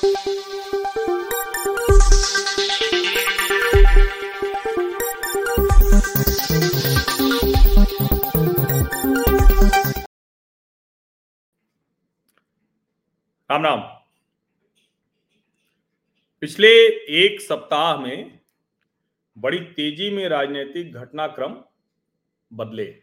[0.00, 0.12] राम
[13.62, 13.80] राम।
[16.40, 16.68] पिछले
[17.24, 18.40] एक सप्ताह में
[19.38, 21.56] बड़ी तेज़ी में राजनीतिक घटनाक्रम
[22.52, 23.02] बदले।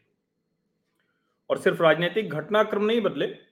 [1.50, 3.47] और सिर्फ़ राजनीतिक घटनाक्रम नहीं बदले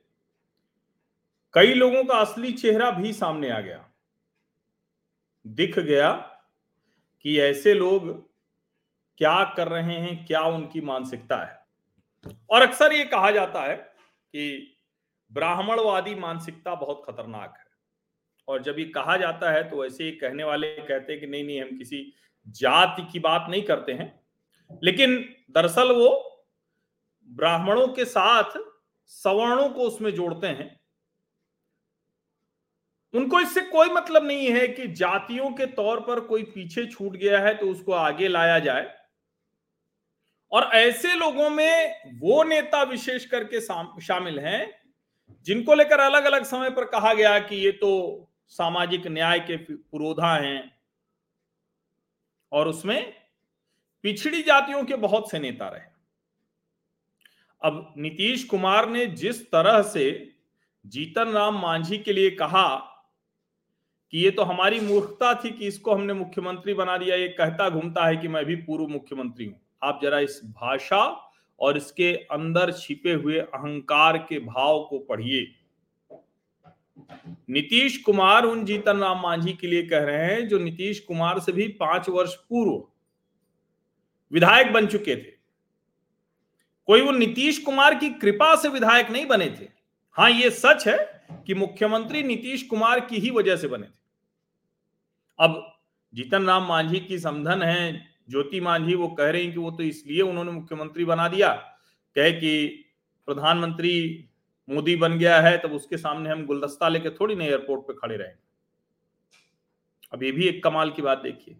[1.56, 3.92] कई लोगों का असली चेहरा भी सामने आ गया।
[5.48, 6.12] दिख गया
[7.22, 8.30] कि ऐसे लोग
[9.18, 11.66] क्या कर रहे हैं, क्या उनकी मानसिकता है।
[12.50, 14.78] और अक्सर ये कहा जाता है कि
[15.32, 17.66] ब्राह्मणवादी मानसिकता बहुत खतरनाक है।
[18.48, 21.62] और जब ये कहा जाता है तो ऐसे कहने वाले कहते हैं कि नहीं नहीं,
[21.62, 22.14] हम किसी
[22.48, 24.22] जाति की बात नहीं करते हैं।
[24.84, 26.10] लेकिन दरअसल वो
[27.28, 28.58] ब्राह्मणों के साथ
[29.08, 30.85] सवर्णों को उसमें जोड़ते हैं।
[33.16, 37.40] उनको इससे कोई मतलब नहीं है कि जातियों के तौर पर कोई पीछे छूट गया
[37.40, 38.94] है तो उसको आगे लाया जाए।
[40.52, 43.62] और ऐसे लोगों में वो नेता विशेष करके
[44.02, 44.72] शामिल हैं,
[45.46, 47.92] जिनको लेकर अलग अलग समय पर कहा गया कि ये तो
[48.48, 50.72] सामाजिक न्याय के पुरोधा हैं।
[52.52, 53.14] और उसमें
[54.04, 55.94] पिछड़ी जातियों के बहुत से नेता रहे।
[57.62, 60.34] अब नीतीश कुमार ने जिस तरह से
[60.86, 62.68] जीतन राम मांझी के लिए कहा
[64.14, 68.06] कि ये तो हमारी मूर्खता थी कि इसको हमने मुख्यमंत्री बना दिया। ये कहता घूमता
[68.06, 71.02] है कि मैं भी पूर्व मुख्यमंत्री हूँ। आप जरा इस भाषा
[71.60, 75.48] और इसके अंदर छिपे हुए अहंकार के भाव को पढ़िए।
[77.50, 81.52] नीतीश कुमार उन जीतन राम मांझी के लिए कह रहे हैं, जो नीतीश कुमार से
[81.52, 82.84] भी पाँच वर्ष पूर्व
[84.32, 85.34] विधायक बन चुके थे।
[86.88, 89.68] कोई वो नीतीश कुमार की कृपा से विधायक नहीं बने थे?
[90.16, 91.15] हाँ ये सच है
[91.48, 93.94] कि मुख्यमंत्री नीतीश कुमार की ही वजह से बने थे।
[95.40, 95.78] अब
[96.14, 100.22] जीतन राम मांझी की समधन है, ज्योति मांझी वो कह रही कि वो तो इसलिए
[100.22, 101.54] उन्होंने मुख्यमंत्री बना दिया,
[102.16, 102.68] कहे कि
[103.26, 104.30] प्रधानमंत्री
[104.70, 108.18] मोदी बन गया है, तब उसके सामने हम गुलदस्ता लेके थोड़ी नहीं एयरपोर्ट पे खड़े
[108.18, 108.44] रहेंगे।
[110.14, 111.58] अब ये भी एक कमाल की बात देखिए।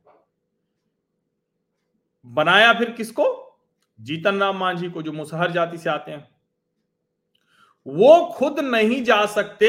[2.26, 3.58] बनाया फिर किसको?
[4.02, 6.35] जीतन राम मांझी को, जो मुसहर जाति से आते हैं।
[7.86, 9.68] वो खुद नहीं जा सकते,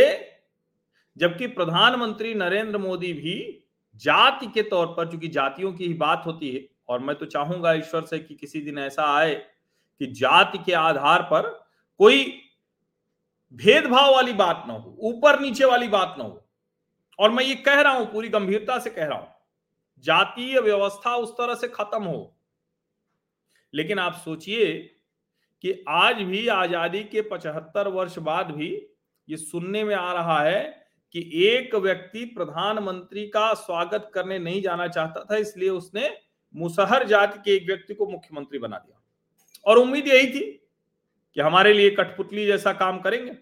[1.17, 3.63] जबकि प्रधानमंत्री नरेंद्र मोदी भी
[3.95, 7.73] जाति के तौर पर, चूँकि जातियों की ही बात होती है, और मैं तो चाहूँगा
[7.73, 11.49] ईश्वर से कि किसी दिन ऐसा आए कि जाति के आधार पर
[12.01, 12.25] कोई
[13.55, 16.43] भेदभाव वाली बात ना हो, ऊपर नीचे वाली बात ना हो।
[17.19, 19.29] और मैं ये कह रहा हूँ, पूरी गंभीरता से कह रहा हूँ,
[20.05, 22.37] जातीय व्यवस्था उस तरह से खत्म हो।
[23.75, 24.67] लेकिन आप सोचिए
[25.67, 28.67] कि आज भी आज़ादी के पचहत्तर वर्ष बाद भी
[29.29, 30.63] ये सुनने में आ रहा है
[31.15, 36.11] कि एक व्यक्ति प्रधानमंत्री का स्वागत करने नहीं जाना चाहता था, इसलिए उसने
[36.55, 39.03] मुसहर जाति के एक व्यक्ति को मुख्यमंत्री बना दिया।
[39.67, 40.45] और उम्मीद यही थी
[41.37, 43.37] कि हमारे लिए कठपुतली जैसा काम करेंगे।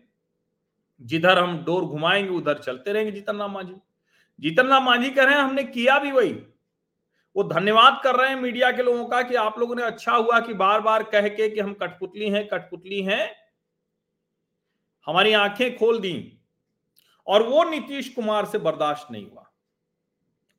[1.00, 3.74] जिधर हम डोर घुमाएँगे, उधर चलते रहेंगे, जीतन राम मांझी।
[4.40, 6.32] जीतन राम मांझी कह रहे हैं, हमने किया भी वही।
[7.36, 10.40] वो धन्यवाद कर रहे हैं मीडिया के लोगों का कि आप लोगों ने अच्छा हुआ
[10.40, 13.30] कि बार बार कह के कि हम कठपुतली हैं कठपुतली हैं।
[15.06, 16.38] हमारी आँखें खोल दी
[17.26, 19.50] और वो नीतीश कुमार से बर्दाश्त नहीं हुआ।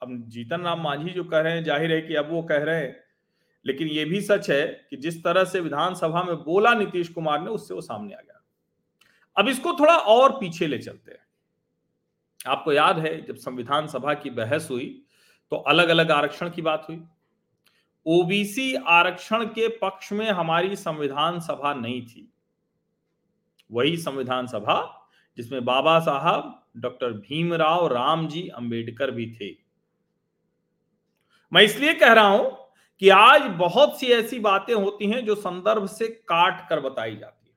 [0.02, 2.82] अब जीतन राम मांझी जो कह रहे हैं, ज़ाहिर है कि अब वो कह रहे
[2.82, 3.04] हैं,
[3.66, 7.50] लेकिन ये भी सच है कि जिस तरह से विधानसभा में बोला नीतीश कुमार ने,
[7.50, 8.42] उससे वो सामने आ गया।
[9.38, 11.24] अब इसको थोड़ा और पीछे ले चलते हैं।
[12.48, 15.05] आपको याद है जब संविधान सभा की बहस हुई
[15.52, 17.04] तो अलग अलग आरक्षण की बात हुई।
[18.06, 22.32] ओबीसी आरक्षण के पक्ष में हमारी संविधान सभा नहीं थी।
[23.72, 25.02] वही संविधान सभा
[25.38, 29.56] जिसमें बाबा साहब, डॉक्टर भीमराव राम जी अंबेडकर भी थे।
[31.52, 32.58] मैं इसलिए कह रहा हूँ
[33.02, 37.50] कि आज बहुत सी ऐसी बातें होती हैं जो संदर्भ से काट कर बताई जाती
[37.50, 37.56] है।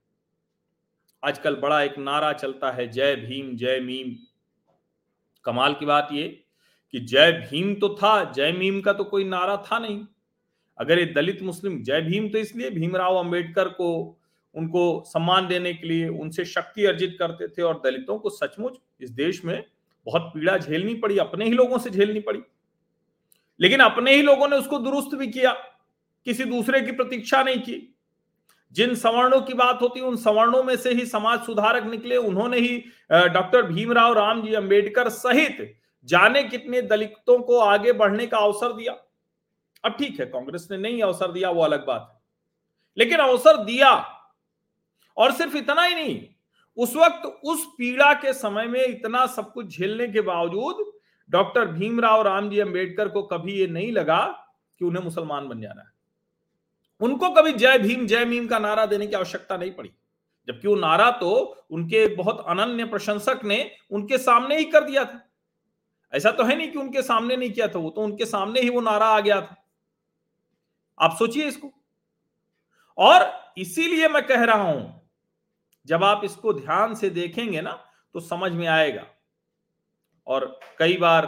[1.23, 4.15] आजकल बड़ा एक नारा चलता है, जय भीम, जय मीम।
[5.45, 6.39] कमाल की बात यह
[6.95, 10.01] कि जय भीम तो था, जय भीम का तो कोई नारा था नहीं।
[10.79, 14.19] अगर ये दलित मुस्लिम जय भीम तो इसलिए भीमराव अंबेडकर को,
[14.55, 19.11] उनको सम्मान देने के लिए, उनसे शक्ति अर्जित करते थे और दलितों को सचमुच इस
[19.11, 19.65] देश में
[20.07, 22.41] बहुत पीड़ा झेलनी पड़ी, अपने ही लोगों से झेलनी पड़ी।
[23.61, 25.53] लेकिन अपने ही लोगों ने उसको दुरुस्त भी किया,
[26.27, 27.95] किसी दूसरे की प्रतीक्षा नहीं की।
[28.73, 32.79] जिन सवर्णों की बात होती, उन सवर्णों में से ही समाज सुधारक निकले, उन्होंने ही
[33.11, 35.75] डॉक्टर भीमराव राम जी अंबेडकर सहित
[36.09, 38.93] जाने कितने दलितों को आगे बढ़ने का अवसर दिया।
[39.85, 42.21] अब ठीक है, कांग्रेस ने नहीं अवसर दिया, वो अलग बात है।
[42.99, 43.95] लेकिन अवसर दिया,
[45.17, 46.27] और सिर्फ़ इतना ही नहीं,
[46.77, 50.93] उस वक्त उस पीड़ा के समय में इतना सब कुछ झेलने के बावजूद
[51.31, 54.27] डॉक्टर भीमराव रामजी अंबेडकर को कभी ये नहीं लगा
[54.79, 55.89] कि उन्हें मुसलमान बन जाना है।
[57.01, 59.91] उनको कभी जय भीम, जय मीम का नारा देने की आवश्यकता नहीं पड़ी।
[60.49, 61.31] जबकि वो नारा तो
[61.71, 65.28] उनके बहुत अनन्य प्रशंसक ने उनके सामने ही कर दिया था।
[66.13, 68.69] ऐसा तो है नहीं कि उनके सामने नहीं किया था वो तो उनके सामने ही
[68.71, 69.57] वो नारा आ गया था।
[70.99, 71.71] आप सोचिए इसको।
[72.99, 73.27] और
[73.59, 75.11] इसीलिए मैं कह रहा हूँ,
[75.87, 77.73] जब आप इसको ध्यान से देखेंगे ना
[78.15, 79.05] तो समझ में आएगा।
[80.27, 81.27] और कई बार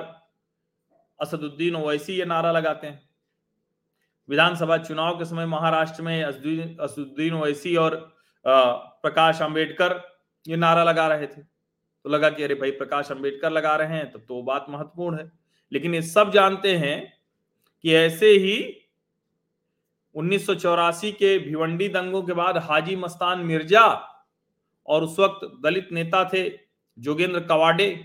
[1.21, 3.09] असदुद्दीन ओवैसी ये नारा लगाते हैं।
[4.29, 7.97] विधानसभा चुनाव के समय महाराष्ट्र में असदुद्दीन ओवैसी और
[8.45, 10.01] प्रकाश अंबेडकर
[10.47, 11.43] ये नारा लगा रहे थे।
[12.05, 15.33] तो लगा कि अरे भाई प्रकाश अंबेडकर लगा रहे हैं तो, तो बात महत्वपूर्ण है।
[15.73, 17.13] लेकिन ये सब जानते हैं
[17.83, 18.77] कि ऐसे ही
[20.15, 23.87] उन्नीस सौ चौरासी के भिवंडी दंगों के बाद हाजी मस्तान मिर्ज़ा
[24.87, 26.49] और उस वक्त दलित नेता थे
[26.99, 28.05] जोगेंद्र कवाडे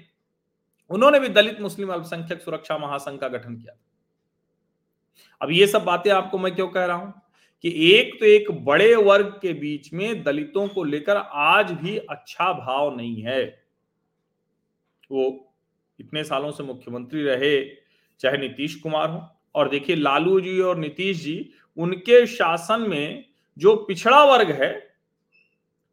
[0.90, 3.78] उन्होंने भी दलित मुस्लिम अल्पसंख्यक सुरक्षा महासंघ का गठन किया
[5.42, 7.14] अब ये सब बातें आपको मैं क्यों कह रहा हूँ?
[7.64, 12.54] कि एक तो एक बड़े वर्ग के बीच में दलितों को लेकर आज भी अच्छा
[12.54, 13.65] भाव नहीं है।
[15.12, 15.54] वो
[16.00, 17.66] इतने सालों से मुख्यमंत्री रहे,
[18.19, 23.25] चाहे नीतीश कुमार हो। और देखिए, लालू जी और नीतीश जी, उनके शासन में
[23.57, 24.96] जो पिछड़ा वर्ग है,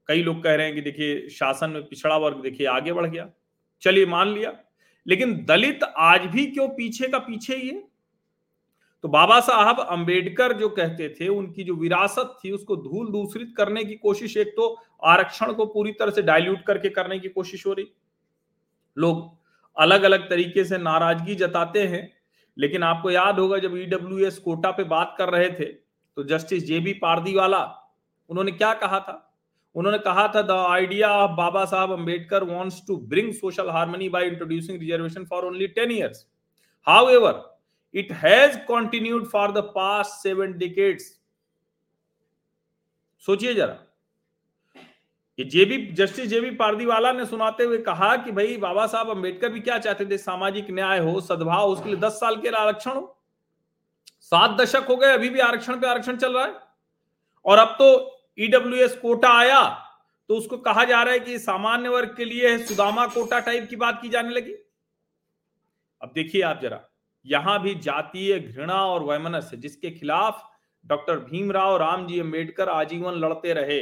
[0.07, 3.31] कई लोग कह रहे हैं कि देखिए, शासन में पिछड़ा वर्ग देखिए आगे बढ़ गया।
[3.83, 4.59] चलिए, मान लिया।
[5.07, 7.89] लेकिन दलित आज भी क्यों पीछे का पीछे ही है?
[9.03, 13.85] तो बाबा साहब अंबेडकर जो कहते थे, उनकी जो विरासत थी, उसको धूल दूसरित करने
[13.85, 17.73] की कोशिश, एक तो आरक्षण को पूरी तरह से डाइल्यूट करके करने की कोशिश हो
[17.73, 17.87] रही।
[18.97, 19.31] लोग
[19.77, 22.11] अलग अलग तरीके से नाराज़गी जताते हैं,
[22.57, 25.65] लेकिन आपको याद होगा जब ईडब्ल्यू e कोटा पे बात कर रहे थे
[26.17, 27.61] तो जस्टिस जे बी पारदी वाला
[28.31, 29.29] उन्होंने क्या कहा था?
[29.75, 34.27] उन्होंने कहा था, the idea of Baba Saheb Ambedkar wants to bring social harmony by
[34.27, 36.27] introducing reservation for only ten years
[37.11, 37.41] however
[37.95, 41.05] it has continued for the past seven decades
[43.25, 43.79] सोचिए जरा।
[45.39, 49.61] ये जेबी जस्टिस जेबी पारदीवाला ने सुनाते हुए कहा कि भाई, बाबा साहब अंबेडकर भी
[49.61, 50.19] क्या चाहते थे?
[50.19, 53.19] सामाजिक न्याय हो, सद्भाव, उसके लिए दस साल के आरक्षण हो।
[54.21, 56.55] सात दशक हो गए, अभी भी आरक्षण पे आरक्षण चल रहा है।
[57.45, 59.63] और अब तो ईडब्ल्यू e कोटा आया
[60.31, 63.77] तो उसको कहा जा रहा है कि सामान्य वर्ग के लिए सुदामा कोटा टाइप की
[63.77, 64.53] बात की जाने लगी।
[66.01, 66.81] अब देखिए आप जरा,
[67.27, 70.47] यहाँ भी जातीय घृणा और वैमनस्य, जिसके खिलाफ
[70.85, 73.81] डॉक्टर भीमराव रामजी अंबेडकर आजीवन लड़ते रहे।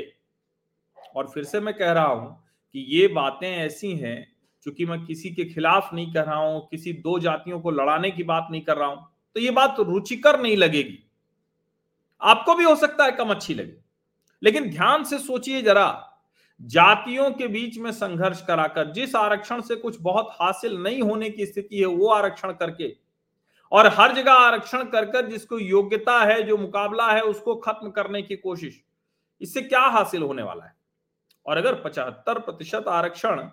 [1.17, 2.37] और फिर से मैं कह रहा हूँ
[2.75, 4.26] कि ये बातें ऐसी हैं,
[4.67, 8.23] चूँकि मैं किसी के खिलाफ नहीं कर रहा हूँ, किसी दो जातियों को लड़ाने की
[8.25, 9.06] बात नहीं कर रहा हूँ
[9.37, 10.99] तो ये बात रुचिकर नहीं लगेगी।
[12.20, 13.76] आपको भी हो सकता है कम अच्छी लगे,
[14.43, 16.06] लेकिन ध्यान से सोचिए जरा,
[16.61, 21.47] जातियों के बीच में संघर्ष कराकर, जिस आरक्षण से कुछ बहुत हासिल नहीं होने की
[21.47, 22.93] स्थिति है, वो आरक्षण करके,
[23.73, 28.23] और हर जगह आरक्षण कर कर जिसको योग्यता है, जो मुकाबला है, उसको खत्म करने
[28.23, 28.81] की कोशिश,
[29.41, 30.75] इससे क्या हासिल होने वाला है?
[31.47, 33.49] और अगर पचहत्तर प्रतिशत आरक्षण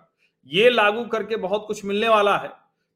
[0.50, 2.48] ये लागू करके बहुत कुछ मिलने वाला है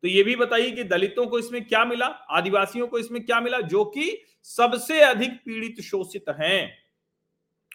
[0.03, 3.61] तो ये भी बताइए कि दलितों को इसमें क्या मिला, आदिवासियों को इसमें क्या मिला,
[3.61, 6.73] जो कि सबसे अधिक पीड़ित शोषित हैं।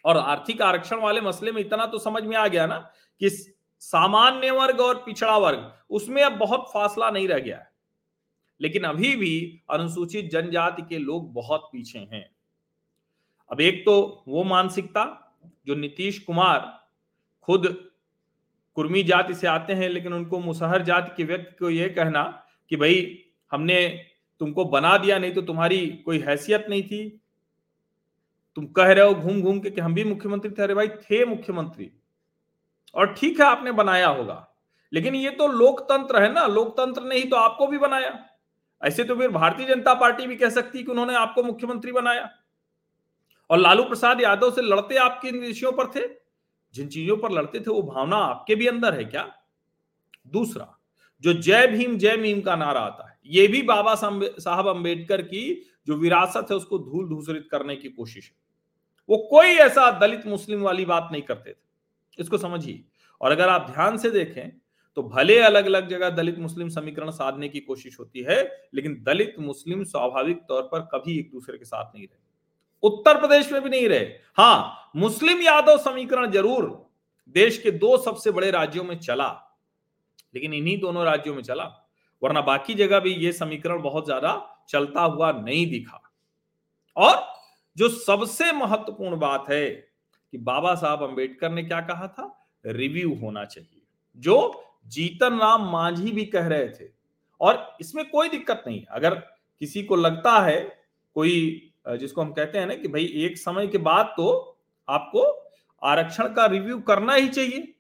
[0.06, 2.78] और आर्थिक आरक्षण वाले मसले में इतना तो समझ में आ गया ना
[3.22, 7.72] कि सामान्य वर्ग और पिछड़ा वर्ग, उसमें अब बहुत फासला नहीं रह गया है।
[8.62, 12.30] लेकिन अभी भी अनुसूचित जनजाति के लोग बहुत पीछे हैं।
[13.52, 15.06] अब एक तो वो मानसिकता,
[15.68, 16.60] जो नीतीश कुमार
[17.48, 17.92] खुद
[18.76, 22.76] कुर्मी जाति से आते हैं, लेकिन उनको मुसहर जाति के व्यक्ति को यह कहना कि
[22.76, 24.06] भाई, हमने
[24.40, 27.22] तुमको बना दिया, नहीं तो तुम्हारी कोई हैसियत नहीं थी।
[28.56, 31.26] तुम कह रहे हो घूम घूम के कि हम भी मुख्यमंत्री थे। अरे भाई, थे
[31.26, 31.92] मुख्यमंत्री।
[32.96, 34.48] और ठीक है, आपने बनाया होगा।
[34.94, 38.26] लेकिन ये तो लोकतंत्र है ना। लोकतंत्र ने ही तो आपको भी बनाया।
[38.84, 42.30] ऐसे तो फिर भारतीय जनता पार्टी भी कह सकती कि उन्होंने आपको मुख्यमंत्री बनाया।
[43.50, 46.27] और लालू प्रसाद यादव से लड़ते आपके किन विषयों पर थे?
[46.78, 49.32] जिन चीज़ों पर लड़ते थे, वो भावना आपके भी अंदर है क्या?
[50.28, 50.74] दूसरा,
[51.24, 55.64] जो जय भीम, जय मीम का नारा आता है, ये भी बाबा साहब अंबेडकर की
[55.88, 58.36] जो विरासत है, उसको धूल धूसरित करने की कोशिश है।
[59.10, 62.84] वो कोई ऐसा दलित मुस्लिम वाली बात नहीं करते थे। इसको समझिए।
[63.22, 64.50] और अगर आप ध्यान से देखें
[64.98, 69.36] तो भले अलग अलग जगह दलित मुस्लिम समीकरण साधने की कोशिश होती है, लेकिन दलित
[69.40, 72.20] मुस्लिम स्वाभाविक तौर पर कभी एक दूसरे के साथ नहीं रहे
[72.84, 74.06] उत्तर प्रदेश में भी नहीं रहे।
[74.38, 76.66] हाँ मुस्लिम यादव समीकरण ज़रूर
[77.36, 79.28] देश के दो सबसे बड़े राज्यों में चला।
[80.34, 81.64] लेकिन इन्हीं दोनों राज्यों में चला,
[82.22, 86.02] वरना बाकी जगह भी यह समीकरण बहुत ज़्यादा चलता हुआ नहीं दिखा।
[86.98, 87.26] और
[87.78, 92.34] जो सबसे महत्वपूर्ण बात है कि बाबा साहब अंबेडकर ने क्या कहा था?
[92.66, 93.82] रिव्यू होना चाहिए।
[94.20, 96.90] जो जीतन राम मांझी भी कह रहे थे।
[97.42, 99.16] और इसमें कोई दिक्कत नहीं, अगर
[99.62, 100.60] किसी को लगता है,
[101.16, 105.24] कोई जिसको हम कहते हैं ना कि भाई एक समय के बाद तो आपको
[105.82, 107.74] आरक्षण का रिव्यू करना ही चाहिए।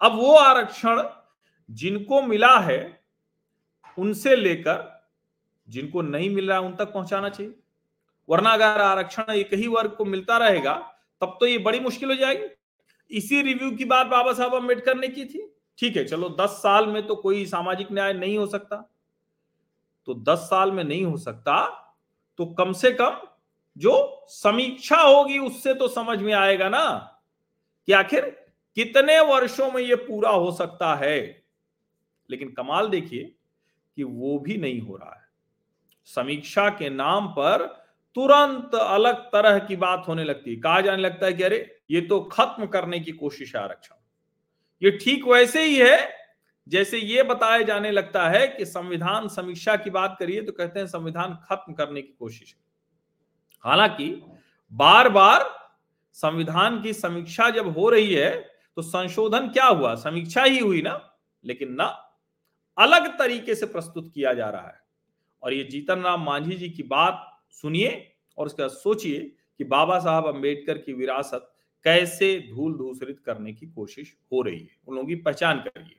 [0.00, 1.02] अब वो आरक्षण
[1.68, 3.00] जिनको मिला है,
[3.98, 4.90] उनसे लेकर
[5.68, 7.54] जिनको नहीं मिल रहा उन तक पहुंचाना चाहिए।
[8.28, 10.74] वरना अगर आरक्षण एक ही वर्ग को मिलता रहेगा,
[11.22, 12.48] तब तो ये बड़ी मुश्किल हो जाएगी।
[13.10, 16.86] इसी रिव्यू की बात बाबा साहब अंबेडकर ने की थी। ठीक है, चलो दस साल
[16.86, 18.76] में तो कोई सामाजिक न्याय नहीं हो सकता।
[20.08, 21.56] तो दस साल में नहीं हो सकता
[22.38, 23.16] तो कम से कम
[23.76, 27.20] जो समीक्षा होगी उससे तो समझ में आएगा ना
[27.86, 28.24] कि आखिर
[28.74, 31.44] कितने वर्षों में यह पूरा हो सकता है।
[32.30, 33.34] लेकिन कमाल देखिए
[33.96, 35.26] कि वो भी नहीं हो रहा है।
[36.04, 37.66] समीक्षा के नाम पर
[38.14, 42.00] तुरंत अलग तरह की बात होने लगती है। कहा जाने लगता है कि अरे, ये
[42.00, 43.94] तो खत्म करने की कोशिश है आरक्षण।
[44.82, 46.23] ये ठीक वैसे ही है
[46.68, 50.86] जैसे ये बताया जाने लगता है कि संविधान समीक्षा की बात करिए तो कहते हैं
[50.86, 52.56] संविधान खत्म करने की कोशिश
[53.64, 54.06] हालाँकि
[54.72, 55.44] बार बार
[56.12, 58.30] संविधान की समीक्षा जब हो रही है
[58.76, 59.94] तो संशोधन क्या हुआ?
[59.94, 61.84] समीक्षा ही हुई ना, लेकिन ना
[62.78, 64.80] अलग तरीके से प्रस्तुत किया जा रहा है।
[65.42, 67.90] और ये जीतन राम मांझी जी की बात सुनिए
[68.38, 69.20] और उसके बाद सोचिए
[69.58, 71.50] कि बाबा साहब अंबेडकर की विरासत
[71.84, 75.96] कैसे धूल धूसरित करने की कोशिश हो रही है। उन लोगों की पहचान करिए।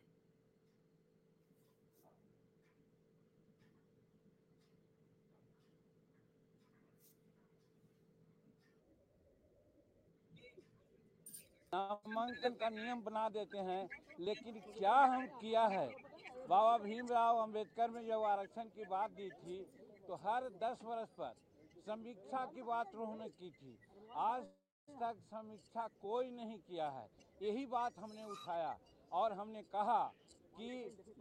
[11.75, 13.83] नामांकन का नियम बना देते हैं,
[14.21, 15.87] लेकिन क्या हम किया है?
[16.49, 19.57] बाबा भीमराव अंबेडकर में जब आरक्षण की बात दी थी
[20.07, 21.33] तो हर दस वर्ष पर
[21.87, 23.77] समीक्षा की बात उन्होंने की थी।
[24.17, 24.43] आज
[24.87, 27.07] तक समीक्षा कोई नहीं किया है।
[27.41, 28.75] यही बात हमने उठाया
[29.11, 30.01] और हमने कहा
[30.53, 30.69] कि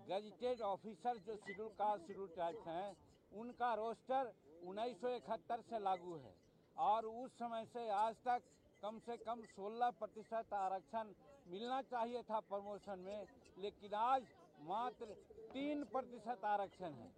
[0.08, 2.96] गजटेड ऑफिसर जो शेड्यूल कास्ट शेड्यूल टाइप हैं,
[3.32, 4.32] उनका रोस्टर
[4.64, 6.34] उन्नीस सौ इकहत्तर से लागू है
[6.76, 8.42] और उस समय से आज तक
[8.84, 11.12] कम से कम 16 प्रतिशत आरक्षण
[11.48, 13.26] मिलना चाहिए था प्रमोशन में,
[13.58, 14.26] लेकिन आज
[14.62, 15.06] मात्र
[15.52, 17.08] तीन प्रतिशत आरक्षण है।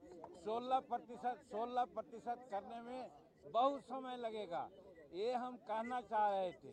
[0.44, 3.11] 16 प्रतिशत, सोलह प्रतिशत करने में
[3.52, 4.62] बहुत समय लगेगा।
[5.14, 6.73] ये हम कहना चाह रहे थे।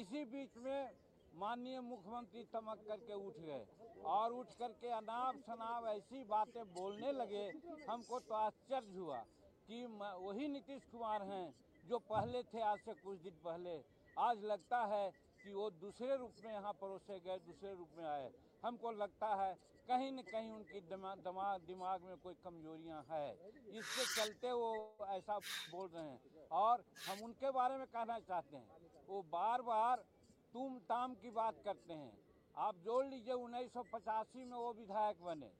[0.00, 0.90] इसी बीच में
[1.34, 3.64] माननीय मुख्यमंत्री चमक करके उठ गए
[4.08, 7.46] और उठ करके अनाप शनाप ऐसी बातें बोलने लगे।
[7.88, 9.24] हमको तो आश्चर्य हुआ
[9.66, 11.46] कि वही नीतीश कुमार हैं
[11.84, 13.80] जो पहले थे, आज से कुछ दिन पहले।
[14.18, 15.10] आज लगता है
[15.44, 18.32] कि वो दूसरे रूप में यहाँ परोसे गए, दूसरे रूप में आए।
[18.64, 19.54] हमको लगता है
[19.88, 23.34] कहीं न कहीं उनकी दिमाग दिमाग दिमाग में कोई कमजोरियाँ है।
[23.68, 28.68] इसके चलते वो ऐसा बोल रहे हैं। और हम उनके बारे में कहना चाहते हैं।
[29.08, 30.04] वो बार बार
[30.52, 32.18] तुम ताम की बात करते हैं।
[32.56, 35.50] आप जोड़ लीजिए, उन्नीस सौ पचासी में वो विधायक बने।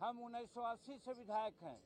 [0.00, 1.82] हम उन्नीस सौ अस्सी से विधायक हैं।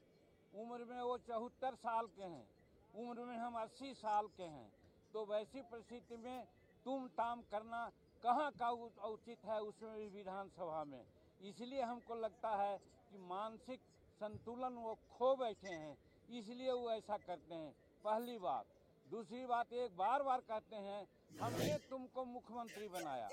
[0.55, 2.49] उम्र में वो चौहत्तर साल के हैं।
[2.95, 4.80] उम्र में हम अस्सी साल के हैं।
[5.14, 6.47] तो वैसी परिस्थिति में
[6.87, 7.90] तुम ताम करना
[8.23, 8.69] कहाँ का
[9.07, 11.05] उचित है उसमें भी विधानसभा में?
[11.40, 12.76] इसलिए हमको लगता है
[13.11, 13.81] कि मानसिक
[14.21, 15.97] संतुलन वो खो बैठे हैं,
[16.31, 17.73] इसलिए वो ऐसा करते हैं।
[18.05, 18.67] पहली बात।
[19.07, 21.07] दूसरी बात, एक बार बार कहते हैं,
[21.40, 23.29] हमने तुमको मुख्यमंत्री बनाया।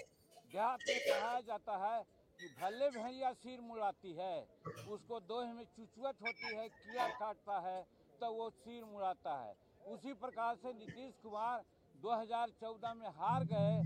[0.54, 2.02] देहात में कहा जाता है
[2.40, 4.36] कि भले भैया सिर मुड़ाती है,
[4.90, 7.82] उसको दोहे में चुचुअत होती है कीड़ा काटता है
[8.22, 9.54] तो वो सिर मुड़ाता है।
[9.88, 11.64] उसी प्रकार से नीतीश कुमार
[11.96, 13.78] 2014 में हार गए।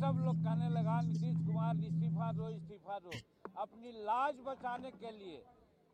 [0.00, 3.10] सब लोग कहने लगा, नीतीश कुमार, इस्तीफा दो इस्तीफा दो।
[3.56, 5.44] अपनी लाज बचाने के लिए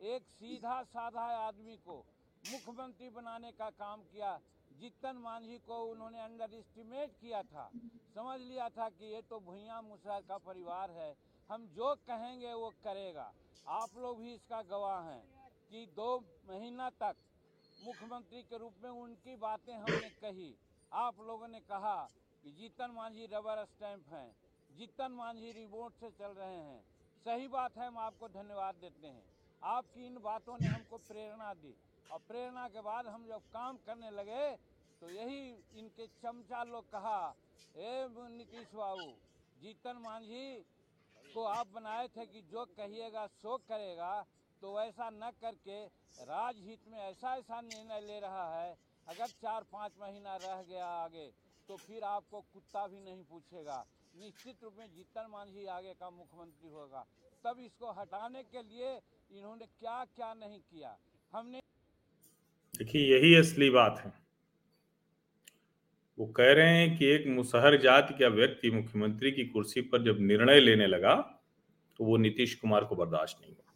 [0.00, 1.96] एक सीधा साधा आदमी को
[2.44, 4.38] मुख्यमंत्री बनाने का काम किया।
[4.80, 7.70] जीतन मांझी को उन्होंने अंडर एस्टिमेट किया था।
[8.14, 11.14] समझ लिया था कि ये तो भूया मुसहर का परिवार है।
[11.50, 13.32] हम जो कहेंगे वो करेगा।
[13.68, 15.22] आप लोग भी इसका गवाह हैं
[15.70, 16.16] कि दो
[16.48, 17.16] महीना तक
[17.82, 20.54] मुख्यमंत्री के रूप में उनकी बातें हमने कही।
[20.92, 21.96] आप लोगों ने कहा
[22.44, 24.30] कि जीतन मांझी रबर स्टैंप हैं।
[24.70, 26.80] जीतन मांझी रिमोट से चल रहे हैं।
[27.26, 29.22] सही बात है, हम आपको धन्यवाद देते हैं।
[29.62, 31.74] आपकी इन बातों ने हमको प्रेरणा दी।
[32.10, 34.56] और प्रेरणा के बाद हम जब काम करने लगे
[35.02, 37.34] तो यही इनके चमचा लोग कहा,
[37.76, 39.10] ए नीतीश बाबू,
[39.60, 40.64] जीतन मांझी
[41.34, 44.12] को आप बनाए थे कि जो कहिएगा, सो करेगा।
[44.62, 45.78] तो ऐसा न करके
[46.24, 48.76] राजहित में ऐसा ऐसा निर्णय ले रहा है,
[49.06, 51.30] अगर चार पाँच महीना रह गया आगे
[51.68, 56.70] तो फिर आपको कुत्ता भी नहीं पूछेगा। निश्चित रूप में जीतन मांझी आगे का मुख्यमंत्री
[56.70, 57.04] होगा।
[57.44, 58.90] तब इसको हटाने के लिए
[59.30, 60.96] इन्होंने क्या क्या नहीं किया?
[61.32, 61.60] हमने
[62.74, 64.12] देखिए, यही असली बात है।
[66.18, 70.20] वो कह रहे हैं कि एक मुसहर जाति का व्यक्ति मुख्यमंत्री की कुर्सी पर जब
[70.22, 71.14] निर्णय लेने लगा
[71.98, 73.69] तो वो नीतीश कुमार को बर्दाश्त नहीं हुआ।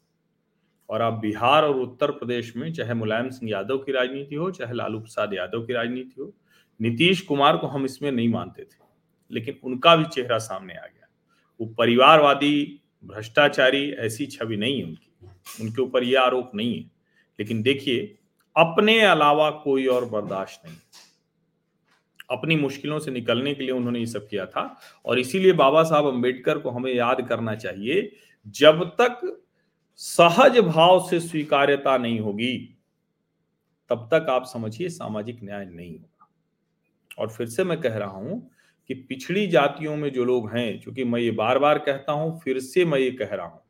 [0.94, 4.74] और अब बिहार और उत्तर प्रदेश में चाहे मुलायम सिंह यादव की राजनीति हो, चाहे
[4.74, 6.34] लालू प्रसाद यादव की राजनीति हो,
[6.80, 8.84] नीतीश कुमार को हम इसमें नहीं मानते थे,
[9.32, 11.08] लेकिन उनका भी चेहरा सामने आ गया।
[11.60, 15.10] वो परिवारवादी, भ्रष्टाचारी ऐसी छवि नहीं है उनकी।
[15.64, 16.90] उनके ऊपर यह आरोप नहीं है।
[17.38, 18.18] लेकिन देखिए,
[18.56, 20.76] अपने अलावा कोई और बर्दाश्त नहीं।
[22.30, 26.06] अपनी मुश्किलों से निकलने के लिए उन्होंने ये सब किया था और इसीलिए बाबा साहब
[26.06, 28.12] अंबेडकर को हमें याद करना चाहिए,
[28.46, 29.43] जब तक
[30.00, 32.56] सहज भाव से स्वीकार्यता नहीं होगी,
[33.90, 36.28] तब तक आप समझिए सामाजिक न्याय नहीं होगा।
[37.18, 38.50] और फिर से मैं कह रहा हूँ
[38.90, 42.60] कि पिछड़ी जातियों में जो लोग हैं क्योंकि मैं ये बार बार कहता हूँ, फिर
[42.60, 43.60] से मैं ये कह रहा हूँ,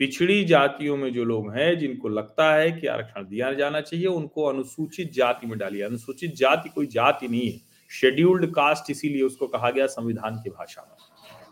[0.00, 4.44] पिछड़ी जातियों में जो लोग हैं, जिनको लगता है कि आरक्षण दिया जाना चाहिए, उनको
[4.44, 7.60] अनुसूचित जाति में डालिए। अनुसूचित जाति कोई जाति नहीं है।
[7.90, 10.96] शेड्यूल्ड कास्ट इसीलिए उसको कहा गया संविधान की भाषा में।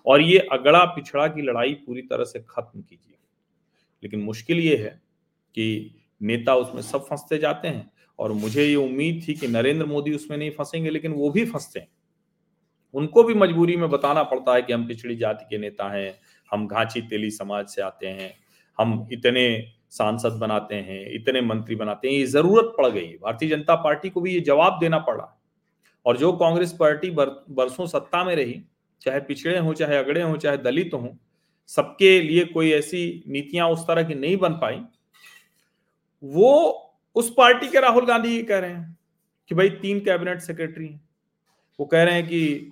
[0.06, 3.16] और ये अगड़ा पिछड़ा की लड़ाई पूरी तरह से खत्म कीजिए।
[4.02, 5.00] लेकिन मुश्किल ये है
[5.54, 10.14] कि नेता उसमें सब फंसते जाते हैं और मुझे ये उम्मीद थी कि नरेंद्र मोदी
[10.14, 11.88] उसमें नहीं फंसेंगे लेकिन वो भी फंसते हैं।
[12.94, 16.14] उनको भी मजबूरी में बताना पड़ता है कि हम पिछड़ी जाति के नेता हैं
[16.50, 18.32] हम घाची तेली समाज से आते हैं
[18.78, 23.74] हम इतने सांसद बनाते हैं इतने मंत्री बनाते हैं ये ज़रूरत पड़ गई। भारतीय जनता
[23.74, 25.42] पार्टी को भी ये जवाब देना पड़ा।
[26.06, 28.62] और जो कांग्रेस पार्टी बर, बरसों सत्ता में रही
[29.00, 31.08] चाहे पिछड़े हों चाहे अगड़े हों चाहे दलित हों
[31.66, 34.82] सबके लिए कोई ऐसी नीतियाँ उस तरह की नहीं बन पाई,
[36.22, 38.98] वो उस पार्टी के राहुल गांधी ये कह रहे हैं
[39.48, 41.08] कि भाई तीन कैबिनेट सेक्रेटरी हैं।
[41.80, 42.70] वो कह रहे हैं कि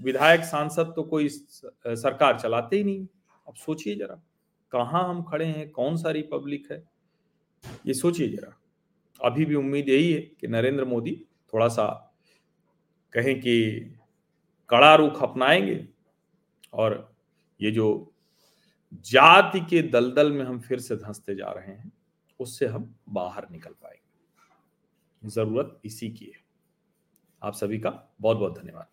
[0.00, 3.06] विधायक, सांसद तो कोई सरकार चलाते ही नहीं।
[3.48, 4.20] अब सोचिए जरा,
[4.72, 6.82] कहाँ हम खड़े हैं, कौन सा रिपब्लिक है?
[7.86, 8.56] ये सोचिए जरा।
[9.20, 11.86] अभी भी उम्मीद यही है कि नरेंद्र मोदी थोड़ा सा
[13.12, 13.80] कहें कि
[14.70, 15.88] कड़ा रुख अपनाएँगे
[16.72, 17.12] और
[17.60, 18.09] ये जो
[18.92, 21.92] जाति के दलदल में हम फिर से धंसते जा रहे हैं,
[22.40, 26.44] उससे हम बाहर निकल पाएँगे। ज़रूरत इसी की है।
[27.42, 28.86] आप सभी का बहुत बहुत धन्यवाद।